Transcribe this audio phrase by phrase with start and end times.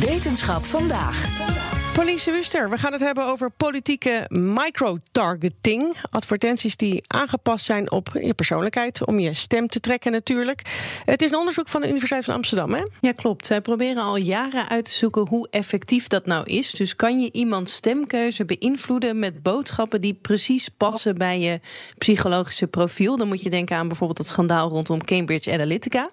[0.00, 1.69] Wetenschap vandaag.
[2.00, 5.96] Police Wuster, we gaan het hebben over politieke microtargeting.
[6.10, 10.62] Advertenties die aangepast zijn op je persoonlijkheid om je stem te trekken natuurlijk.
[11.04, 12.82] Het is een onderzoek van de Universiteit van Amsterdam, hè?
[13.00, 13.46] Ja, klopt.
[13.46, 16.70] Zij proberen al jaren uit te zoeken hoe effectief dat nou is.
[16.70, 21.60] Dus kan je iemands stemkeuze beïnvloeden met boodschappen die precies passen bij je
[21.98, 23.16] psychologische profiel?
[23.16, 26.10] Dan moet je denken aan bijvoorbeeld het schandaal rondom Cambridge Analytica.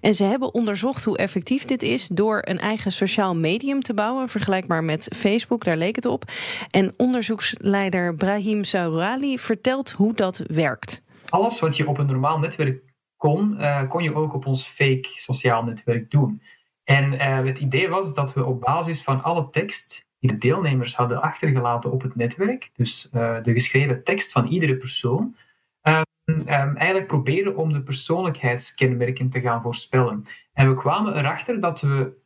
[0.00, 4.28] En ze hebben onderzocht hoe effectief dit is door een eigen sociaal medium te bouwen,
[4.28, 5.26] vergelijkbaar met Facebook,
[5.64, 6.24] daar leek het op.
[6.70, 11.02] En onderzoeksleider Brahim Saurali vertelt hoe dat werkt.
[11.28, 12.82] Alles wat je op een normaal netwerk
[13.16, 16.42] kon, uh, kon je ook op ons fake sociaal netwerk doen.
[16.84, 20.96] En uh, het idee was dat we op basis van alle tekst die de deelnemers
[20.96, 25.36] hadden achtergelaten op het netwerk, dus uh, de geschreven tekst van iedere persoon,
[25.82, 30.24] um, um, eigenlijk proberen om de persoonlijkheidskenmerken te gaan voorspellen.
[30.52, 32.16] En we kwamen erachter dat we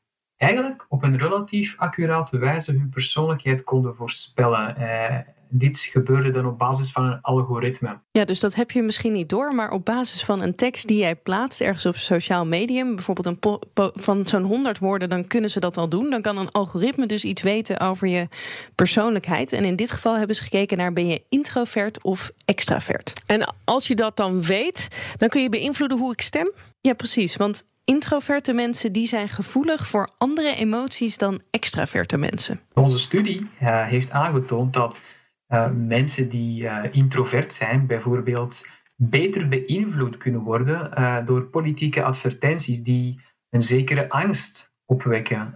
[0.43, 4.75] eigenlijk op een relatief accurate wijze hun persoonlijkheid konden voorspellen.
[4.79, 5.19] Uh,
[5.55, 7.99] dit gebeurde dan op basis van een algoritme.
[8.11, 10.99] Ja, dus dat heb je misschien niet door, maar op basis van een tekst die
[10.99, 15.61] jij plaatst ergens op sociaal medium, bijvoorbeeld een van zo'n 100 woorden, dan kunnen ze
[15.61, 16.11] dat al doen.
[16.11, 18.29] Dan kan een algoritme dus iets weten over je
[18.75, 19.53] persoonlijkheid.
[19.53, 23.23] En in dit geval hebben ze gekeken naar ben je introvert of extravert.
[23.27, 26.53] En als je dat dan weet, dan kun je beïnvloeden hoe ik stem?
[26.81, 27.37] Ja, precies.
[27.37, 32.61] Want introverte mensen die zijn gevoelig voor andere emoties dan extraverte mensen.
[32.75, 35.05] Onze studie uh, heeft aangetoond dat
[35.49, 40.91] uh, mensen die uh, introvert zijn, bijvoorbeeld beter beïnvloed kunnen worden
[41.27, 45.55] door politieke advertenties die een zekere angst opwekken.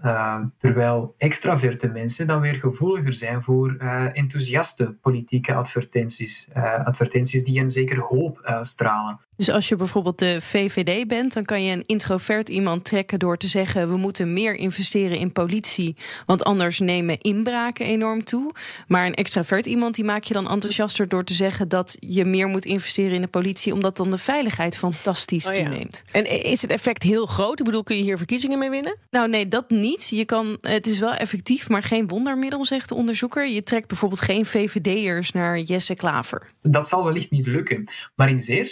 [0.59, 3.77] terwijl extraverte mensen dan weer gevoeliger zijn voor
[4.13, 6.49] enthousiaste politieke advertenties.
[6.85, 9.21] advertenties die een zekere hoop uitstralen.
[9.37, 13.37] Dus als je bijvoorbeeld de VVD bent, dan kan je een introvert iemand trekken door
[13.37, 18.53] te zeggen: we moeten meer investeren in politie, want anders nemen inbraken enorm toe.
[18.89, 22.49] Maar een extravert iemand die maak je dan enthousiaster door te zeggen dat je meer
[22.49, 25.63] moet investeren in de politie, omdat dan de veiligheid fantastisch Oh ja.
[25.63, 26.05] toeneemt.
[26.11, 27.59] En is het effect heel groot?
[27.59, 28.97] Ik bedoel, kun je hier verkiezingen mee winnen?
[29.11, 30.09] Nou, nee, dat niet.
[30.09, 33.49] Je kan, het is wel effectief, maar geen wondermiddel, zegt de onderzoeker.
[33.49, 36.51] Je trekt bijvoorbeeld geen VVD'ers naar Jesse Klaver.
[36.63, 38.67] Dat zal wellicht niet lukken, maar in zeer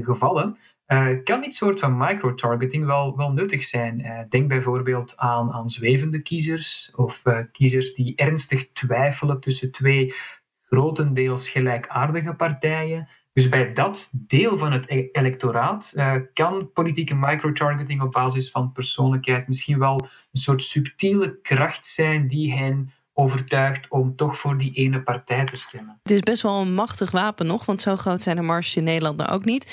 [0.00, 0.56] gevallen
[0.92, 4.00] uh, kan dit soort van microtargeting wel, wel nuttig zijn.
[4.00, 10.14] Uh, denk bijvoorbeeld aan, aan zwevende kiezers of uh, kiezers die ernstig twijfelen tussen twee
[10.62, 13.08] grotendeels gelijkaardige partijen.
[13.32, 15.94] Dus bij dat deel van het e electoraat
[16.32, 20.00] kan politieke microtargeting op basis van persoonlijkheid misschien wel
[20.32, 25.56] een soort subtiele kracht zijn die hen overtuigd om toch voor die ene partij te
[25.56, 25.98] stemmen.
[26.02, 28.84] Het is best wel een machtig wapen nog, want zo groot zijn de marges in
[28.84, 29.70] Nederland nou ook niet.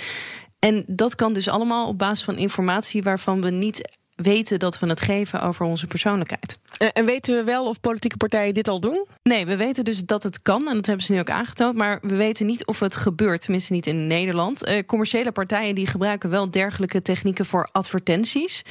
[0.59, 4.87] En dat kan dus allemaal op basis van informatie waarvan we niet weten dat we
[4.87, 6.59] het geven over onze persoonlijkheid.
[6.93, 9.05] En weten we wel of politieke partijen dit al doen?
[9.23, 11.75] Nee, we weten dus dat het kan en dat hebben ze nu ook aangetoond.
[11.75, 14.67] Maar we weten niet of het gebeurt, tenminste niet in Nederland.
[14.67, 18.61] Uh, commerciële partijen die gebruiken wel dergelijke technieken voor advertenties.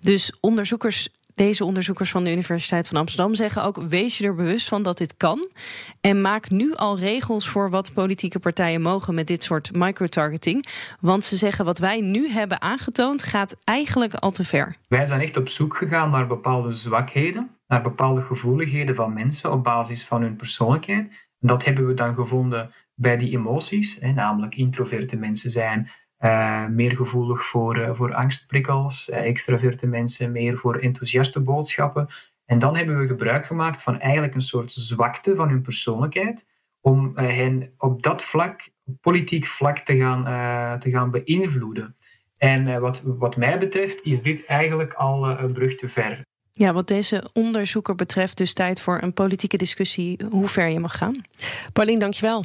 [0.00, 4.68] Dus onderzoekers deze onderzoekers van de Universiteit van Amsterdam zeggen ook: wees je er bewust
[4.68, 5.48] van dat dit kan.
[6.00, 10.66] En maak nu al regels voor wat politieke partijen mogen met dit soort microtargeting.
[11.00, 14.76] Want ze zeggen: wat wij nu hebben aangetoond, gaat eigenlijk al te ver.
[14.88, 19.64] Wij zijn echt op zoek gegaan naar bepaalde zwakheden, naar bepaalde gevoeligheden van mensen op
[19.64, 21.26] basis van hun persoonlijkheid.
[21.38, 25.90] Dat hebben we dan gevonden bij die emoties, hè, namelijk introverte mensen zijn
[26.20, 32.08] uh, meer gevoelig voor, uh, voor angstprikkels, uh, extraverte mensen meer voor enthousiaste boodschappen.
[32.44, 36.48] En dan hebben we gebruik gemaakt van eigenlijk een soort zwakte van hun persoonlijkheid,
[36.80, 38.68] om hen op dat vlak,
[39.00, 40.22] politiek vlak, te gaan,
[40.78, 41.96] te gaan beïnvloeden.
[42.36, 46.20] En wat, wat mij betreft is dit eigenlijk al een brug te ver.
[46.52, 50.96] Ja, wat deze onderzoeker betreft, dus tijd voor een politieke discussie hoe ver je mag
[50.96, 51.20] gaan.
[51.72, 52.44] Paulien, dankjewel.